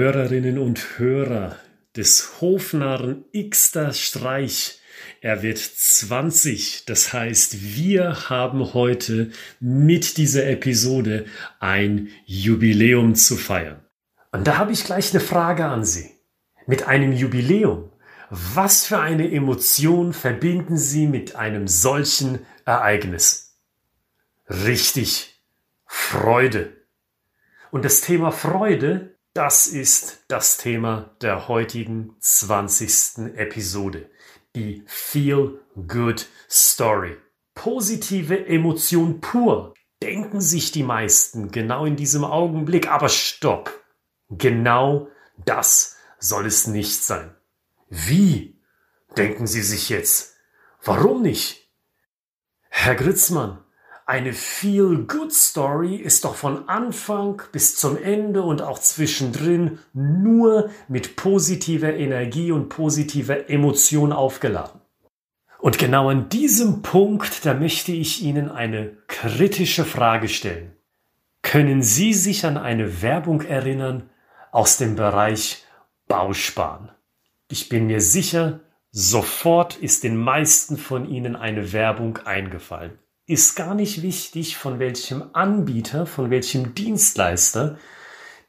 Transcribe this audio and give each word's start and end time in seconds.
Hörerinnen 0.00 0.56
und 0.56 0.98
Hörer 0.98 1.56
des 1.94 2.40
Hofnarren 2.40 3.26
Xter 3.34 3.92
Streich. 3.92 4.80
Er 5.20 5.42
wird 5.42 5.58
20. 5.58 6.86
Das 6.86 7.12
heißt, 7.12 7.76
wir 7.76 8.30
haben 8.30 8.72
heute 8.72 9.30
mit 9.60 10.16
dieser 10.16 10.46
Episode 10.46 11.26
ein 11.58 12.08
Jubiläum 12.24 13.14
zu 13.14 13.36
feiern. 13.36 13.84
Und 14.32 14.46
da 14.46 14.56
habe 14.56 14.72
ich 14.72 14.84
gleich 14.84 15.12
eine 15.12 15.20
Frage 15.20 15.66
an 15.66 15.84
Sie. 15.84 16.08
Mit 16.66 16.88
einem 16.88 17.12
Jubiläum, 17.12 17.92
was 18.30 18.86
für 18.86 19.00
eine 19.00 19.30
Emotion 19.30 20.14
verbinden 20.14 20.78
Sie 20.78 21.08
mit 21.08 21.36
einem 21.36 21.68
solchen 21.68 22.38
Ereignis? 22.64 23.54
Richtig, 24.48 25.38
Freude. 25.84 26.72
Und 27.70 27.84
das 27.84 28.00
Thema 28.00 28.32
Freude, 28.32 29.19
das 29.34 29.68
ist 29.68 30.24
das 30.28 30.56
Thema 30.56 31.14
der 31.20 31.48
heutigen 31.48 32.16
20. 32.18 33.36
Episode. 33.36 34.10
Die 34.56 34.82
Feel 34.86 35.60
Good 35.86 36.26
Story. 36.50 37.16
Positive 37.54 38.46
Emotion 38.46 39.20
pur. 39.20 39.74
Denken 40.02 40.40
sich 40.40 40.72
die 40.72 40.82
meisten 40.82 41.50
genau 41.50 41.84
in 41.84 41.94
diesem 41.94 42.24
Augenblick. 42.24 42.90
Aber 42.90 43.08
stopp. 43.08 43.84
Genau 44.30 45.08
das 45.44 45.96
soll 46.18 46.46
es 46.46 46.66
nicht 46.66 47.02
sein. 47.02 47.34
Wie? 47.88 48.60
Denken 49.16 49.46
Sie 49.46 49.62
sich 49.62 49.88
jetzt. 49.88 50.34
Warum 50.82 51.22
nicht? 51.22 51.68
Herr 52.68 52.94
Gritzmann, 52.94 53.64
eine 54.10 54.32
Feel-Good-Story 54.32 55.94
ist 55.94 56.24
doch 56.24 56.34
von 56.34 56.68
Anfang 56.68 57.40
bis 57.52 57.76
zum 57.76 57.96
Ende 57.96 58.42
und 58.42 58.60
auch 58.60 58.80
zwischendrin 58.80 59.78
nur 59.92 60.68
mit 60.88 61.14
positiver 61.14 61.94
Energie 61.94 62.50
und 62.50 62.70
positiver 62.70 63.48
Emotion 63.48 64.12
aufgeladen. 64.12 64.80
Und 65.60 65.78
genau 65.78 66.08
an 66.08 66.28
diesem 66.28 66.82
Punkt, 66.82 67.46
da 67.46 67.54
möchte 67.54 67.92
ich 67.92 68.20
Ihnen 68.20 68.50
eine 68.50 68.96
kritische 69.06 69.84
Frage 69.84 70.28
stellen. 70.28 70.72
Können 71.42 71.80
Sie 71.84 72.12
sich 72.12 72.44
an 72.44 72.56
eine 72.56 73.02
Werbung 73.02 73.42
erinnern 73.42 74.10
aus 74.50 74.76
dem 74.76 74.96
Bereich 74.96 75.64
Bausparen? 76.08 76.90
Ich 77.46 77.68
bin 77.68 77.86
mir 77.86 78.00
sicher, 78.00 78.58
sofort 78.90 79.76
ist 79.76 80.02
den 80.02 80.16
meisten 80.16 80.78
von 80.78 81.08
Ihnen 81.08 81.36
eine 81.36 81.72
Werbung 81.72 82.18
eingefallen 82.24 82.98
ist 83.30 83.54
gar 83.54 83.76
nicht 83.76 84.02
wichtig, 84.02 84.56
von 84.56 84.80
welchem 84.80 85.22
Anbieter, 85.34 86.04
von 86.04 86.30
welchem 86.30 86.74
Dienstleister 86.74 87.78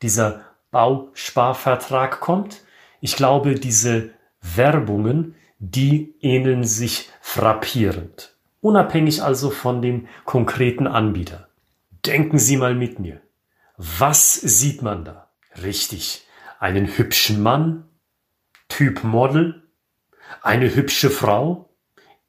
dieser 0.01 0.41
Bausparvertrag 0.71 2.19
kommt. 2.19 2.63
Ich 2.99 3.15
glaube, 3.15 3.53
diese 3.53 4.09
Werbungen, 4.41 5.35
die 5.59 6.15
ähneln 6.21 6.63
sich 6.63 7.09
frappierend. 7.21 8.35
Unabhängig 8.59 9.21
also 9.21 9.51
von 9.51 9.83
dem 9.83 10.07
konkreten 10.25 10.87
Anbieter. 10.87 11.49
Denken 12.03 12.39
Sie 12.39 12.57
mal 12.57 12.73
mit 12.73 12.97
mir. 12.97 13.21
Was 13.77 14.33
sieht 14.33 14.81
man 14.81 15.05
da? 15.05 15.29
Richtig. 15.61 16.25
Einen 16.59 16.87
hübschen 16.97 17.43
Mann, 17.43 17.85
Typ 18.67 19.03
Model, 19.03 19.61
eine 20.41 20.73
hübsche 20.73 21.11
Frau, 21.11 21.69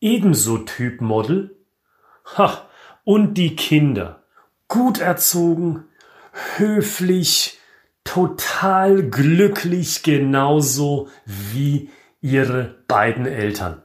ebenso 0.01 0.59
Typ 0.59 1.01
Model, 1.01 1.57
Ha, 2.37 2.69
und 3.05 3.35
die 3.35 3.57
Kinder. 3.57 4.23
Gut 4.69 5.01
erzogen, 5.01 5.85
höflich, 6.57 7.59
total 8.05 9.03
glücklich, 9.03 10.03
genauso 10.03 11.09
wie 11.27 11.91
ihre 12.21 12.77
beiden 12.89 13.27
Eltern. 13.27 13.83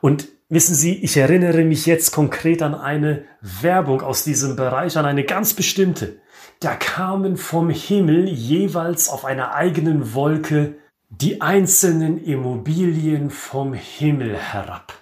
Und 0.00 0.28
wissen 0.48 0.74
Sie, 0.74 1.02
ich 1.02 1.16
erinnere 1.16 1.64
mich 1.64 1.86
jetzt 1.86 2.12
konkret 2.12 2.62
an 2.62 2.74
eine 2.74 3.24
Werbung 3.40 4.02
aus 4.02 4.24
diesem 4.24 4.56
Bereich, 4.56 4.96
an 4.98 5.06
eine 5.06 5.24
ganz 5.24 5.54
bestimmte. 5.54 6.20
Da 6.60 6.74
kamen 6.74 7.36
vom 7.36 7.70
Himmel 7.70 8.28
jeweils 8.28 9.08
auf 9.08 9.24
einer 9.24 9.54
eigenen 9.54 10.14
Wolke 10.14 10.76
die 11.08 11.40
einzelnen 11.40 12.22
Immobilien 12.22 13.30
vom 13.30 13.74
Himmel 13.74 14.36
herab. 14.36 15.01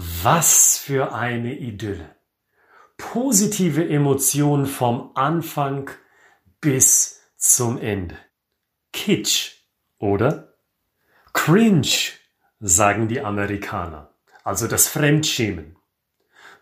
Was 0.00 0.78
für 0.78 1.12
eine 1.12 1.58
Idylle. 1.58 2.14
Positive 2.98 3.88
Emotionen 3.88 4.66
vom 4.66 5.10
Anfang 5.16 5.90
bis 6.60 7.18
zum 7.36 7.78
Ende. 7.78 8.16
Kitsch, 8.92 9.54
oder? 9.98 10.54
Cringe, 11.32 11.88
sagen 12.60 13.08
die 13.08 13.20
Amerikaner, 13.20 14.14
also 14.44 14.68
das 14.68 14.86
Fremdschämen. 14.86 15.74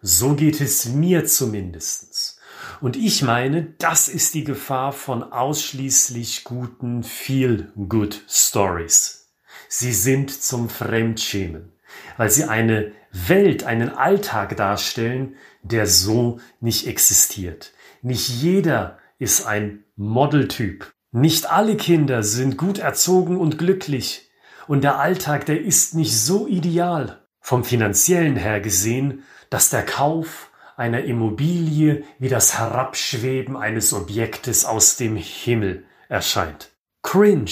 So 0.00 0.34
geht 0.34 0.62
es 0.62 0.86
mir 0.86 1.26
zumindestens. 1.26 2.40
Und 2.80 2.96
ich 2.96 3.20
meine, 3.20 3.74
das 3.78 4.08
ist 4.08 4.32
die 4.32 4.44
Gefahr 4.44 4.92
von 4.92 5.22
ausschließlich 5.22 6.44
guten 6.44 7.02
Feel-Good 7.02 8.24
Stories. 8.26 9.28
Sie 9.68 9.92
sind 9.92 10.30
zum 10.30 10.70
Fremdschämen 10.70 11.75
weil 12.16 12.30
sie 12.30 12.44
eine 12.44 12.92
Welt, 13.12 13.64
einen 13.64 13.90
Alltag 13.90 14.56
darstellen, 14.56 15.36
der 15.62 15.86
so 15.86 16.38
nicht 16.60 16.86
existiert. 16.86 17.72
Nicht 18.02 18.28
jeder 18.28 18.98
ist 19.18 19.46
ein 19.46 19.84
Modeltyp. 19.96 20.92
Nicht 21.12 21.50
alle 21.50 21.76
Kinder 21.76 22.22
sind 22.22 22.58
gut 22.58 22.78
erzogen 22.78 23.38
und 23.38 23.58
glücklich. 23.58 24.30
Und 24.68 24.84
der 24.84 24.98
Alltag, 24.98 25.46
der 25.46 25.60
ist 25.60 25.94
nicht 25.94 26.14
so 26.16 26.46
ideal, 26.46 27.26
vom 27.40 27.64
finanziellen 27.64 28.36
her 28.36 28.60
gesehen, 28.60 29.22
dass 29.48 29.70
der 29.70 29.84
Kauf 29.84 30.50
einer 30.76 31.04
Immobilie 31.04 32.04
wie 32.18 32.28
das 32.28 32.58
Herabschweben 32.58 33.56
eines 33.56 33.92
Objektes 33.92 34.64
aus 34.64 34.96
dem 34.96 35.16
Himmel 35.16 35.84
erscheint. 36.08 36.72
Cringe, 37.02 37.50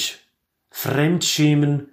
Fremdschämen, 0.70 1.92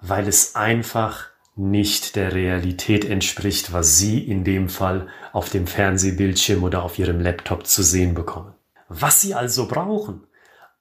weil 0.00 0.26
es 0.26 0.56
einfach 0.56 1.28
nicht 1.54 2.16
der 2.16 2.32
Realität 2.32 3.04
entspricht, 3.04 3.72
was 3.72 3.98
Sie 3.98 4.18
in 4.18 4.44
dem 4.44 4.68
Fall 4.68 5.08
auf 5.32 5.50
dem 5.50 5.66
Fernsehbildschirm 5.66 6.62
oder 6.62 6.82
auf 6.82 6.98
Ihrem 6.98 7.20
Laptop 7.20 7.66
zu 7.66 7.82
sehen 7.82 8.14
bekommen. 8.14 8.54
Was 8.88 9.20
Sie 9.20 9.34
also 9.34 9.68
brauchen, 9.68 10.26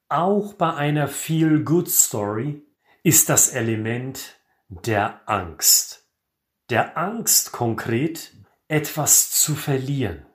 auch 0.10 0.54
bei 0.54 0.74
einer 0.74 1.08
Feel-Good-Story, 1.08 2.62
ist 3.04 3.30
das 3.30 3.50
Element 3.50 4.38
der 4.70 5.22
Angst. 5.26 6.06
Der 6.70 6.98
Angst 6.98 7.52
konkret, 7.52 8.34
etwas 8.68 9.32
zu 9.32 9.56
verlieren. 9.56 10.26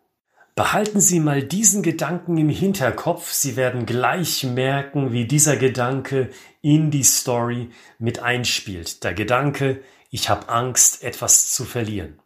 Behalten 0.55 1.01
Sie 1.01 1.21
mal 1.21 1.43
diesen 1.43 1.83
Gedanken 1.83 2.39
im 2.39 2.49
Hinterkopf. 2.49 3.31
Sie 3.33 3.57
werden 3.57 3.85
gleich 3.85 4.43
merken, 4.45 5.13
wie 5.13 5.27
dieser 5.27 5.57
Gedanke 5.57 6.31
in 6.63 6.91
die 6.91 7.05
Story 7.05 7.71
mit 7.99 8.21
einspielt. 8.21 9.05
Der 9.05 9.13
Gedanke, 9.13 9.83
ich 10.17 10.31
habe 10.31 10.49
Angst, 10.49 11.03
etwas 11.03 11.53
zu 11.53 11.67
verlieren. 11.67 12.19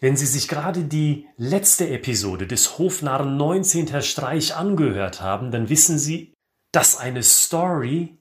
Wenn 0.00 0.16
Sie 0.16 0.26
sich 0.26 0.48
gerade 0.48 0.82
die 0.82 1.28
letzte 1.36 1.88
Episode 1.88 2.48
des 2.48 2.78
Hofnarren 2.78 3.36
19. 3.36 4.02
Streich 4.02 4.56
angehört 4.56 5.20
haben, 5.20 5.52
dann 5.52 5.68
wissen 5.68 6.00
Sie, 6.00 6.34
dass 6.72 6.96
eine 6.96 7.22
Story 7.22 8.18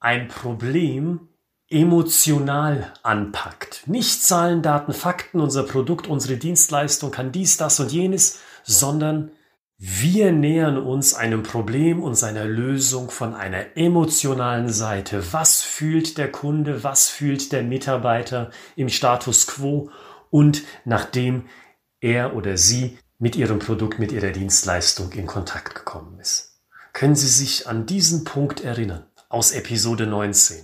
ein 0.00 0.26
Problem 0.26 1.28
emotional 1.70 2.92
anpackt. 3.04 3.84
Nicht 3.86 4.24
Zahlen, 4.24 4.60
Daten, 4.60 4.92
Fakten, 4.92 5.40
unser 5.40 5.62
Produkt, 5.62 6.08
unsere 6.08 6.36
Dienstleistung 6.36 7.12
kann 7.12 7.30
dies, 7.30 7.56
das 7.56 7.78
und 7.78 7.92
jenes, 7.92 8.40
sondern 8.64 9.30
wir 9.84 10.30
nähern 10.30 10.78
uns 10.78 11.12
einem 11.12 11.42
Problem 11.42 12.04
und 12.04 12.14
seiner 12.14 12.44
Lösung 12.44 13.10
von 13.10 13.34
einer 13.34 13.76
emotionalen 13.76 14.68
Seite. 14.68 15.32
Was 15.32 15.62
fühlt 15.62 16.18
der 16.18 16.30
Kunde, 16.30 16.84
was 16.84 17.08
fühlt 17.08 17.50
der 17.50 17.64
Mitarbeiter 17.64 18.52
im 18.76 18.88
Status 18.88 19.48
quo 19.48 19.90
und 20.30 20.62
nachdem 20.84 21.46
er 22.00 22.36
oder 22.36 22.56
sie 22.56 22.96
mit 23.18 23.34
ihrem 23.34 23.58
Produkt, 23.58 23.98
mit 23.98 24.12
ihrer 24.12 24.30
Dienstleistung 24.30 25.10
in 25.12 25.26
Kontakt 25.26 25.74
gekommen 25.74 26.16
ist. 26.20 26.60
Können 26.92 27.16
Sie 27.16 27.26
sich 27.26 27.66
an 27.66 27.84
diesen 27.84 28.22
Punkt 28.22 28.62
erinnern 28.62 29.06
aus 29.28 29.50
Episode 29.50 30.06
19? 30.06 30.58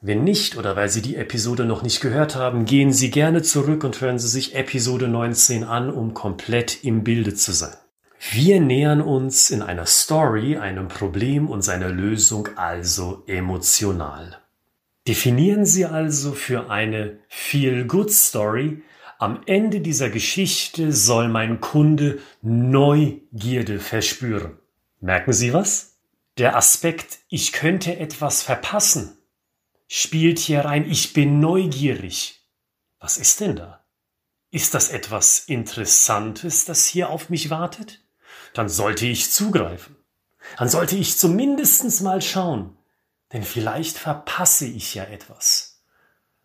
Wenn 0.00 0.24
nicht 0.24 0.56
oder 0.56 0.74
weil 0.74 0.88
Sie 0.88 1.02
die 1.02 1.14
Episode 1.14 1.64
noch 1.64 1.82
nicht 1.82 2.00
gehört 2.00 2.34
haben, 2.34 2.64
gehen 2.64 2.92
Sie 2.92 3.12
gerne 3.12 3.42
zurück 3.42 3.84
und 3.84 4.00
hören 4.00 4.18
Sie 4.18 4.28
sich 4.28 4.56
Episode 4.56 5.06
19 5.06 5.62
an, 5.62 5.90
um 5.90 6.12
komplett 6.12 6.82
im 6.82 7.04
Bilde 7.04 7.34
zu 7.34 7.52
sein. 7.52 7.76
Wir 8.20 8.60
nähern 8.60 9.00
uns 9.00 9.50
in 9.50 9.62
einer 9.62 9.86
Story 9.86 10.56
einem 10.56 10.88
Problem 10.88 11.48
und 11.48 11.62
seiner 11.62 11.88
Lösung 11.88 12.48
also 12.56 13.22
emotional. 13.26 14.38
Definieren 15.06 15.64
Sie 15.64 15.86
also 15.86 16.32
für 16.32 16.68
eine 16.68 17.20
Feel-Good-Story, 17.28 18.82
am 19.20 19.40
Ende 19.46 19.80
dieser 19.80 20.10
Geschichte 20.10 20.92
soll 20.92 21.28
mein 21.28 21.60
Kunde 21.60 22.20
Neugierde 22.42 23.80
verspüren. 23.80 24.58
Merken 25.00 25.32
Sie 25.32 25.52
was? 25.52 25.98
Der 26.38 26.56
Aspekt, 26.56 27.18
ich 27.28 27.52
könnte 27.52 27.98
etwas 27.98 28.42
verpassen, 28.42 29.16
spielt 29.86 30.38
hier 30.38 30.60
rein, 30.60 30.88
ich 30.88 31.12
bin 31.12 31.40
neugierig. 31.40 32.40
Was 33.00 33.16
ist 33.16 33.40
denn 33.40 33.56
da? 33.56 33.84
Ist 34.50 34.74
das 34.74 34.90
etwas 34.90 35.40
Interessantes, 35.40 36.64
das 36.64 36.86
hier 36.86 37.10
auf 37.10 37.28
mich 37.28 37.50
wartet? 37.50 38.00
Dann 38.58 38.68
sollte 38.68 39.06
ich 39.06 39.30
zugreifen. 39.30 39.94
Dann 40.56 40.68
sollte 40.68 40.96
ich 40.96 41.16
zumindest 41.16 42.02
mal 42.02 42.20
schauen, 42.20 42.76
denn 43.32 43.44
vielleicht 43.44 43.96
verpasse 43.96 44.66
ich 44.66 44.96
ja 44.96 45.04
etwas. 45.04 45.84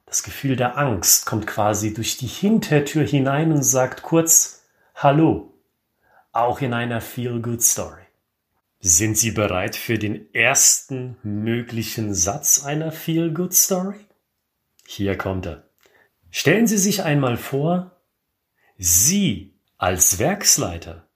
Das 0.05 0.21
Gefühl 0.21 0.55
der 0.55 0.77
Angst 0.77 1.25
kommt 1.25 1.47
quasi 1.47 1.91
durch 1.91 2.17
die 2.17 2.27
Hintertür 2.27 3.03
hinein 3.03 3.51
und 3.51 3.63
sagt 3.63 4.03
kurz 4.03 4.61
Hallo, 4.93 5.55
auch 6.31 6.61
in 6.61 6.75
einer 6.75 7.01
Feel-Good-Story. 7.01 8.05
Sind 8.79 9.17
Sie 9.17 9.31
bereit 9.31 9.75
für 9.75 9.97
den 9.97 10.31
ersten 10.35 11.17
möglichen 11.23 12.13
Satz 12.13 12.63
einer 12.63 12.91
Feel-Good-Story? 12.91 14.05
Hier 14.85 15.17
kommt 15.17 15.47
er. 15.47 15.63
Stellen 16.29 16.67
Sie 16.67 16.77
sich 16.77 17.01
einmal 17.01 17.37
vor, 17.37 17.99
Sie 18.77 19.55
als 19.79 20.19
Werksleiter 20.19 21.07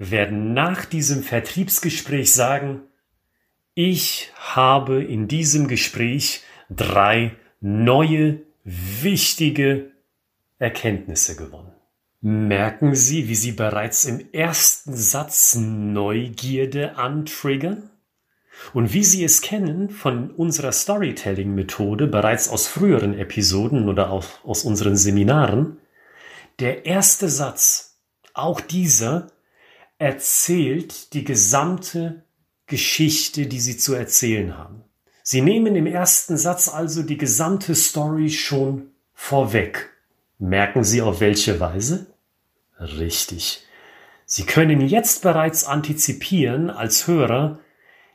werden 0.00 0.54
nach 0.54 0.86
diesem 0.86 1.22
Vertriebsgespräch 1.22 2.32
sagen, 2.32 2.80
ich 3.74 4.32
habe 4.34 5.04
in 5.04 5.28
diesem 5.28 5.68
Gespräch 5.68 6.42
drei 6.70 7.36
neue, 7.60 8.40
wichtige 8.64 9.90
Erkenntnisse 10.58 11.36
gewonnen. 11.36 11.72
Merken 12.22 12.94
Sie, 12.94 13.28
wie 13.28 13.34
Sie 13.34 13.52
bereits 13.52 14.04
im 14.06 14.32
ersten 14.32 14.96
Satz 14.96 15.54
Neugierde 15.56 16.96
antriggern? 16.96 17.90
Und 18.74 18.92
wie 18.92 19.04
Sie 19.04 19.24
es 19.24 19.40
kennen 19.42 19.90
von 19.90 20.30
unserer 20.30 20.72
Storytelling-Methode 20.72 22.06
bereits 22.06 22.48
aus 22.48 22.66
früheren 22.66 23.18
Episoden 23.18 23.88
oder 23.88 24.10
auch 24.10 24.44
aus 24.44 24.64
unseren 24.64 24.96
Seminaren, 24.96 25.78
der 26.58 26.84
erste 26.84 27.28
Satz, 27.28 27.98
auch 28.34 28.60
dieser, 28.60 29.28
erzählt 30.00 31.12
die 31.12 31.24
gesamte 31.24 32.24
Geschichte, 32.66 33.46
die 33.46 33.60
Sie 33.60 33.76
zu 33.76 33.94
erzählen 33.94 34.56
haben. 34.56 34.82
Sie 35.22 35.42
nehmen 35.42 35.76
im 35.76 35.86
ersten 35.86 36.38
Satz 36.38 36.68
also 36.68 37.02
die 37.02 37.18
gesamte 37.18 37.74
Story 37.74 38.30
schon 38.30 38.92
vorweg. 39.12 39.90
Merken 40.38 40.84
Sie 40.84 41.02
auf 41.02 41.20
welche 41.20 41.60
Weise? 41.60 42.06
Richtig. 42.78 43.62
Sie 44.24 44.44
können 44.44 44.80
jetzt 44.80 45.22
bereits 45.22 45.64
antizipieren 45.64 46.70
als 46.70 47.06
Hörer, 47.06 47.58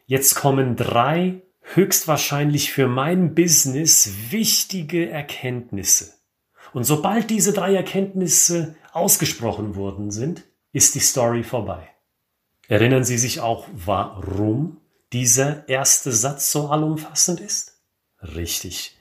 jetzt 0.07 0.33
kommen 0.35 0.75
drei 0.75 1.41
höchstwahrscheinlich 1.61 2.71
für 2.71 2.87
mein 2.87 3.35
Business 3.35 4.09
wichtige 4.31 5.09
Erkenntnisse. 5.09 6.13
Und 6.73 6.85
sobald 6.85 7.29
diese 7.29 7.53
drei 7.53 7.75
Erkenntnisse 7.75 8.75
ausgesprochen 8.91 9.75
worden 9.75 10.09
sind, 10.09 10.45
ist 10.75 10.93
die 10.93 10.99
Story 10.99 11.43
vorbei. 11.43 11.87
Erinnern 12.67 13.05
Sie 13.05 13.17
sich 13.17 13.39
auch, 13.39 13.65
warum 13.71 14.81
dieser 15.13 15.69
erste 15.69 16.11
Satz 16.11 16.51
so 16.51 16.67
allumfassend 16.67 17.39
ist? 17.39 17.79
Richtig. 18.21 18.97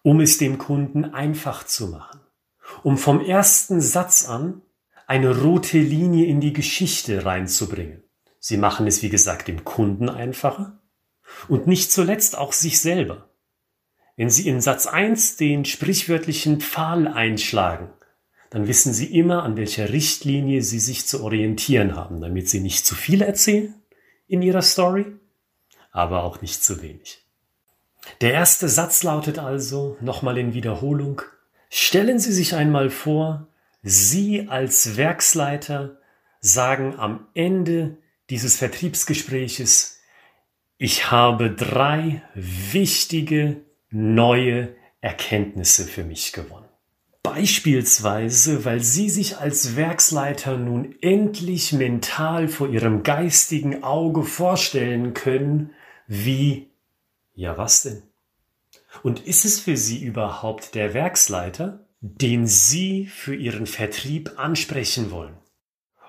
Um 0.00 0.20
es 0.20 0.38
dem 0.38 0.56
Kunden 0.56 1.04
einfach 1.04 1.64
zu 1.64 1.88
machen. 1.88 2.20
Um 2.82 2.96
vom 2.96 3.20
ersten 3.20 3.82
Satz 3.82 4.26
an 4.26 4.62
eine 5.06 5.42
rote 5.42 5.78
Linie 5.78 6.24
in 6.24 6.40
die 6.40 6.54
Geschichte 6.54 7.26
reinzubringen. 7.26 8.02
Sie 8.38 8.56
machen 8.56 8.86
es, 8.86 9.02
wie 9.02 9.10
gesagt, 9.10 9.46
dem 9.48 9.62
Kunden 9.62 10.08
einfacher 10.08 10.80
und 11.48 11.66
nicht 11.66 11.92
zuletzt 11.92 12.38
auch 12.38 12.54
sich 12.54 12.80
selber. 12.80 13.28
Wenn 14.16 14.30
Sie 14.30 14.48
in 14.48 14.62
Satz 14.62 14.86
1 14.86 15.36
den 15.36 15.66
sprichwörtlichen 15.66 16.62
Pfahl 16.62 17.08
einschlagen, 17.08 17.90
dann 18.54 18.68
wissen 18.68 18.92
Sie 18.92 19.18
immer, 19.18 19.42
an 19.42 19.56
welcher 19.56 19.88
Richtlinie 19.88 20.62
Sie 20.62 20.78
sich 20.78 21.06
zu 21.06 21.24
orientieren 21.24 21.96
haben, 21.96 22.20
damit 22.20 22.48
Sie 22.48 22.60
nicht 22.60 22.86
zu 22.86 22.94
viel 22.94 23.20
erzählen 23.20 23.74
in 24.28 24.42
Ihrer 24.42 24.62
Story, 24.62 25.06
aber 25.90 26.22
auch 26.22 26.40
nicht 26.40 26.62
zu 26.62 26.80
wenig. 26.80 27.26
Der 28.20 28.32
erste 28.32 28.68
Satz 28.68 29.02
lautet 29.02 29.40
also, 29.40 29.96
nochmal 30.00 30.38
in 30.38 30.54
Wiederholung, 30.54 31.20
stellen 31.68 32.20
Sie 32.20 32.32
sich 32.32 32.54
einmal 32.54 32.90
vor, 32.90 33.48
Sie 33.82 34.46
als 34.48 34.96
Werksleiter 34.96 35.98
sagen 36.38 36.94
am 36.96 37.26
Ende 37.34 37.98
dieses 38.30 38.56
Vertriebsgespräches, 38.56 39.98
ich 40.78 41.10
habe 41.10 41.50
drei 41.50 42.22
wichtige 42.34 43.62
neue 43.90 44.76
Erkenntnisse 45.00 45.86
für 45.86 46.04
mich 46.04 46.32
gewonnen. 46.32 46.63
Beispielsweise, 47.24 48.64
weil 48.64 48.80
Sie 48.80 49.10
sich 49.10 49.38
als 49.38 49.74
Werksleiter 49.74 50.56
nun 50.56 50.94
endlich 51.02 51.72
mental 51.72 52.46
vor 52.46 52.68
Ihrem 52.68 53.02
geistigen 53.02 53.82
Auge 53.82 54.22
vorstellen 54.22 55.12
können, 55.12 55.70
wie, 56.06 56.70
ja 57.34 57.58
was 57.58 57.82
denn? 57.82 58.02
Und 59.02 59.26
ist 59.26 59.44
es 59.44 59.58
für 59.58 59.76
Sie 59.76 60.04
überhaupt 60.04 60.76
der 60.76 60.94
Werksleiter? 60.94 61.84
den 62.06 62.46
Sie 62.46 63.06
für 63.06 63.34
Ihren 63.34 63.66
Vertrieb 63.66 64.32
ansprechen 64.36 65.10
wollen? 65.10 65.38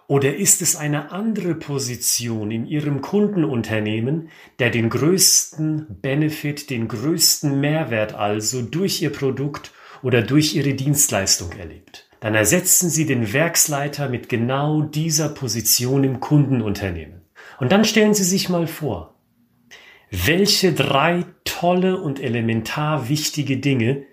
Oder 0.07 0.35
ist 0.35 0.61
es 0.61 0.75
eine 0.75 1.11
andere 1.11 1.55
Position 1.55 2.51
in 2.51 2.67
Ihrem 2.67 2.99
Kundenunternehmen, 3.01 4.29
der 4.59 4.71
den 4.71 4.89
größten 4.89 6.01
Benefit, 6.01 6.69
den 6.69 6.89
größten 6.89 7.61
Mehrwert 7.61 8.13
also 8.13 8.61
durch 8.61 9.01
Ihr 9.01 9.11
Produkt 9.11 9.71
oder 10.05 10.21
durch 10.21 10.53
Ihre 10.53 10.75
Dienstleistung 10.75 11.51
erlebt? 11.53 12.07
Dann 12.19 12.35
ersetzen 12.35 12.91
Sie 12.91 13.07
den 13.07 13.33
Werksleiter 13.33 14.07
mit 14.07 14.29
genau 14.29 14.83
dieser 14.83 15.29
Position 15.29 16.03
im 16.03 16.19
Kundenunternehmen. 16.19 17.23
Und 17.59 17.71
dann 17.71 17.83
stellen 17.85 18.13
Sie 18.13 18.23
sich 18.23 18.47
mal 18.47 18.67
vor, 18.67 19.15
welche 20.11 20.73
drei 20.73 21.25
tolle 21.43 21.99
und 21.99 22.19
elementar 22.19 23.09
wichtige 23.09 23.57
Dinge 23.57 24.05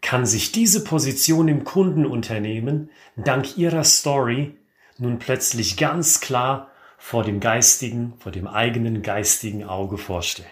kann 0.00 0.24
sich 0.24 0.52
diese 0.52 0.82
Position 0.84 1.48
im 1.48 1.64
Kundenunternehmen 1.64 2.90
dank 3.16 3.58
ihrer 3.58 3.84
Story 3.84 4.56
nun 4.96 5.18
plötzlich 5.18 5.76
ganz 5.76 6.20
klar 6.20 6.70
vor 6.96 7.24
dem 7.24 7.40
geistigen, 7.40 8.14
vor 8.20 8.32
dem 8.32 8.46
eigenen 8.46 9.02
geistigen 9.02 9.64
Auge 9.64 9.98
vorstellen. 9.98 10.48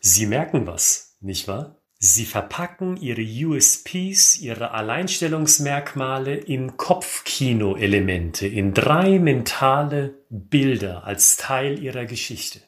Sie 0.00 0.26
merken 0.26 0.66
was, 0.66 1.16
nicht 1.20 1.46
wahr? 1.46 1.75
Sie 1.98 2.26
verpacken 2.26 2.98
ihre 2.98 3.22
USPs, 3.22 4.38
ihre 4.38 4.72
Alleinstellungsmerkmale 4.72 6.34
in 6.34 6.76
Kopfkino-Elemente, 6.76 8.46
in 8.46 8.74
drei 8.74 9.18
mentale 9.18 10.14
Bilder 10.28 11.04
als 11.04 11.38
Teil 11.38 11.82
ihrer 11.82 12.04
Geschichte. 12.04 12.60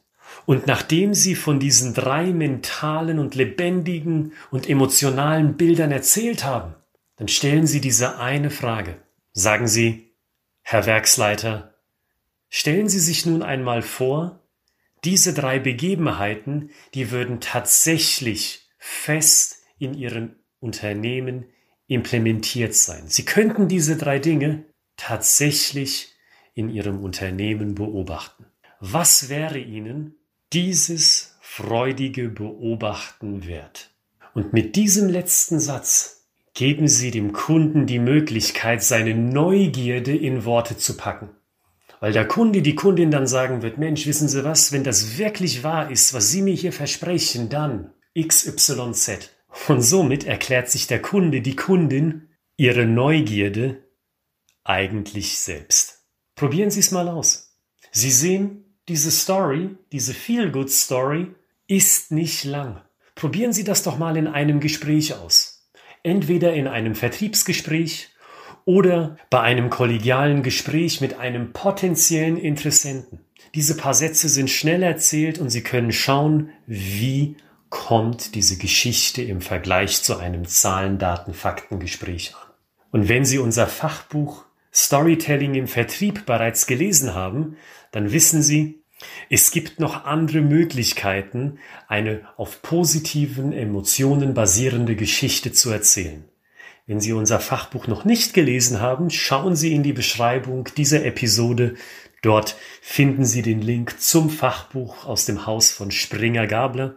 Und 0.47 0.67
nachdem 0.67 1.13
sie 1.13 1.35
von 1.35 1.61
diesen 1.61 1.93
drei 1.93 2.33
mentalen 2.33 3.19
und 3.19 3.35
lebendigen 3.35 4.33
und 4.51 4.69
emotionalen 4.69 5.57
Bildern 5.57 5.93
erzählt 5.93 6.45
haben, 6.45 6.75
dann 7.17 7.29
stellen 7.29 7.67
sie 7.67 7.83
diese 7.83 8.19
eine 8.19 8.51
Frage. 8.51 8.97
Sagen 9.33 9.69
Sie, 9.69 10.15
Herr 10.63 10.87
Werksleiter, 10.87 11.75
stellen 12.49 12.89
Sie 12.89 13.01
sich 13.01 13.27
nun 13.27 13.43
einmal 13.43 13.83
vor, 13.83 14.41
diese 15.05 15.35
drei 15.35 15.59
Begebenheiten, 15.59 16.71
die 16.95 17.11
würden 17.11 17.41
tatsächlich 17.41 18.68
fest 19.09 19.63
in 19.79 19.95
Ihrem 19.95 20.37
Unternehmen 20.61 21.47
implementiert 21.87 22.75
sein. 22.75 23.05
Sie 23.07 23.25
könnten 23.25 23.67
diese 23.67 23.97
drei 23.97 24.19
Dinge 24.19 24.67
tatsächlich 24.99 26.13
in 26.53 26.69
Ihrem 26.69 27.03
Unternehmen 27.03 27.75
beobachten. 27.75 28.45
Was 28.81 29.31
wäre 29.31 29.59
Ihnen, 29.59 30.17
dieses 30.53 31.39
freudige 31.41 32.29
Beobachten 32.29 33.47
wert. 33.47 33.91
Und 34.35 34.53
mit 34.53 34.77
diesem 34.77 35.09
letzten 35.09 35.59
Satz 35.59 36.27
geben 36.53 36.87
Sie 36.87 37.11
dem 37.11 37.33
Kunden 37.33 37.87
die 37.87 37.99
Möglichkeit, 37.99 38.83
seine 38.83 39.15
Neugierde 39.15 40.15
in 40.15 40.45
Worte 40.45 40.77
zu 40.77 40.99
packen. 40.99 41.31
Weil 42.01 42.13
der 42.13 42.29
Kunde, 42.29 42.61
die 42.61 42.75
Kundin 42.75 43.11
dann 43.11 43.27
sagen 43.27 43.63
wird, 43.63 43.79
Mensch, 43.79 44.07
wissen 44.07 44.29
Sie 44.29 44.45
was, 44.45 44.71
wenn 44.71 44.85
das 44.85 45.17
wirklich 45.17 45.65
wahr 45.65 45.91
ist, 45.91 46.13
was 46.13 46.31
Sie 46.31 46.43
mir 46.43 46.55
hier 46.55 46.73
versprechen, 46.73 47.49
dann 47.49 47.93
XYZ. 48.27 49.31
Und 49.69 49.83
somit 49.83 50.25
erklärt 50.25 50.71
sich 50.71 50.87
der 50.87 51.01
Kunde, 51.01 51.41
die 51.41 51.57
Kundin, 51.57 52.29
ihre 52.57 52.87
Neugierde 52.87 53.83
eigentlich 54.65 55.39
selbst. 55.39 56.05
Probieren 56.35 56.71
Sie 56.71 56.81
es 56.81 56.91
mal 56.91 57.09
aus. 57.09 57.57
Sie 57.91 58.11
sehen, 58.11 58.77
diese 58.89 59.11
Story, 59.11 59.77
diese 59.93 60.15
Feel-Good-Story, 60.15 61.35
ist 61.67 62.13
nicht 62.13 62.45
lang. 62.45 62.83
Probieren 63.15 63.53
Sie 63.53 63.65
das 63.65 63.83
doch 63.83 63.99
mal 63.99 64.17
in 64.17 64.27
einem 64.27 64.61
Gespräch 64.61 65.15
aus. 65.15 65.71
Entweder 66.03 66.55
in 66.55 66.67
einem 66.67 66.95
Vertriebsgespräch 66.95 68.11
oder 68.65 69.17
bei 69.31 69.41
einem 69.41 69.71
kollegialen 69.71 70.43
Gespräch 70.43 71.01
mit 71.01 71.19
einem 71.19 71.53
potenziellen 71.53 72.37
Interessenten. 72.37 73.21
Diese 73.55 73.77
paar 73.77 73.95
Sätze 73.95 74.29
sind 74.29 74.51
schnell 74.51 74.83
erzählt 74.83 75.39
und 75.39 75.51
Sie 75.51 75.63
können 75.63 75.93
schauen, 75.93 76.51
wie 76.67 77.37
kommt 77.71 78.35
diese 78.35 78.57
Geschichte 78.57 79.23
im 79.23 79.41
Vergleich 79.41 80.03
zu 80.03 80.17
einem 80.17 80.47
Zahlen, 80.47 80.99
Daten, 80.99 81.35
Fakten 81.35 81.81
Gespräch 81.81 82.35
an. 82.35 82.51
Und 82.91 83.09
wenn 83.09 83.25
Sie 83.25 83.39
unser 83.39 83.67
Fachbuch 83.67 84.45
Storytelling 84.73 85.55
im 85.55 85.67
Vertrieb 85.67 86.27
bereits 86.27 86.67
gelesen 86.67 87.15
haben, 87.15 87.57
dann 87.91 88.13
wissen 88.13 88.43
Sie, 88.43 88.83
es 89.31 89.51
gibt 89.51 89.81
noch 89.81 90.05
andere 90.05 90.41
Möglichkeiten, 90.41 91.59
eine 91.87 92.23
auf 92.37 92.63
positiven 92.63 93.53
Emotionen 93.53 94.35
basierende 94.35 94.97
Geschichte 94.97 95.53
zu 95.53 95.71
erzählen. 95.71 96.25
Wenn 96.87 97.01
Sie 97.01 97.13
unser 97.13 97.39
Fachbuch 97.39 97.87
noch 97.87 98.05
nicht 98.05 98.35
gelesen 98.35 98.81
haben, 98.81 99.11
schauen 99.11 99.55
Sie 99.55 99.75
in 99.75 99.83
die 99.83 99.93
Beschreibung 99.93 100.69
dieser 100.77 101.05
Episode. 101.05 101.75
Dort 102.23 102.57
finden 102.81 103.25
Sie 103.25 103.43
den 103.43 103.61
Link 103.61 104.01
zum 104.01 104.31
Fachbuch 104.31 105.05
aus 105.05 105.27
dem 105.27 105.47
Haus 105.47 105.71
von 105.71 105.91
Springer 105.91 106.47
Gabler. 106.47 106.97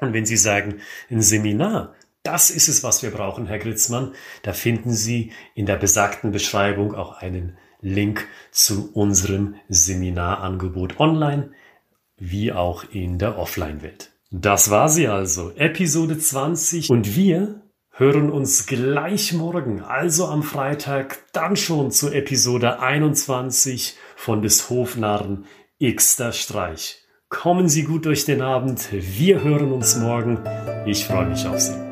Und 0.00 0.12
wenn 0.12 0.26
Sie 0.26 0.36
sagen, 0.36 0.80
ein 1.10 1.22
Seminar, 1.22 1.94
das 2.22 2.50
ist 2.50 2.68
es, 2.68 2.82
was 2.82 3.02
wir 3.02 3.10
brauchen, 3.10 3.46
Herr 3.46 3.58
Gritzmann, 3.58 4.14
da 4.42 4.52
finden 4.52 4.92
Sie 4.92 5.32
in 5.54 5.66
der 5.66 5.76
besagten 5.76 6.32
Beschreibung 6.32 6.94
auch 6.94 7.18
einen 7.18 7.56
Link 7.80 8.26
zu 8.50 8.90
unserem 8.92 9.54
Seminarangebot 9.68 11.00
online, 11.00 11.52
wie 12.18 12.52
auch 12.52 12.84
in 12.92 13.18
der 13.18 13.38
Offline-Welt. 13.38 14.12
Das 14.30 14.70
war 14.70 14.88
sie 14.88 15.08
also, 15.08 15.50
Episode 15.56 16.18
20 16.18 16.90
und 16.90 17.16
wir 17.16 17.62
hören 17.90 18.30
uns 18.30 18.66
gleich 18.66 19.32
morgen, 19.32 19.80
also 19.80 20.26
am 20.26 20.42
Freitag, 20.42 21.24
dann 21.32 21.56
schon 21.56 21.90
zu 21.90 22.12
Episode 22.12 22.80
21 22.80 23.96
von 24.14 24.40
des 24.40 24.70
Hofnarren 24.70 25.46
Xter 25.82 26.32
Streich. 26.32 26.99
Kommen 27.30 27.68
Sie 27.68 27.84
gut 27.84 28.06
durch 28.06 28.24
den 28.24 28.42
Abend, 28.42 28.88
wir 28.90 29.44
hören 29.44 29.70
uns 29.70 29.96
morgen, 29.96 30.40
ich 30.84 31.04
freue 31.04 31.28
mich 31.28 31.46
auf 31.46 31.60
Sie. 31.60 31.89